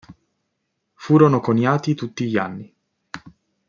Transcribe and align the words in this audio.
Furono 0.95 1.39
coniati 1.41 1.93
tutti 1.93 2.27
gli 2.27 2.35
anni. 2.35 2.73